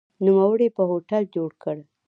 [0.25, 1.77] نوموړي په هوټل جوړ کړ.